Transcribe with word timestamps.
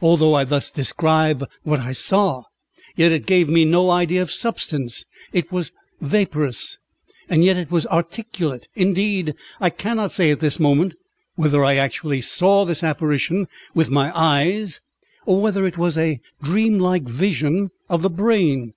Although 0.00 0.34
I 0.34 0.44
thus 0.44 0.70
describe 0.70 1.44
what 1.64 1.80
I 1.80 1.90
saw, 1.90 2.44
yet 2.94 3.10
it 3.10 3.26
gave 3.26 3.48
me 3.48 3.64
no 3.64 3.90
idea 3.90 4.22
of 4.22 4.30
substance; 4.30 5.04
it 5.32 5.50
was 5.50 5.72
vaporous, 6.00 6.78
and 7.28 7.42
yet 7.42 7.56
it 7.56 7.68
was 7.68 7.84
articulate. 7.88 8.68
Indeed, 8.76 9.34
I 9.60 9.70
cannot 9.70 10.12
say 10.12 10.30
at 10.30 10.38
this 10.38 10.60
moment 10.60 10.94
whether 11.34 11.64
I 11.64 11.74
actually 11.74 12.20
saw 12.20 12.64
this 12.64 12.84
apparition 12.84 13.48
with 13.74 13.90
my 13.90 14.16
eyes, 14.16 14.80
or 15.26 15.40
whether 15.42 15.66
it 15.66 15.76
was 15.76 15.98
a 15.98 16.20
dream 16.40 16.78
like 16.78 17.02
vision 17.08 17.72
of 17.88 18.02
the 18.02 18.10
brain. 18.10 18.74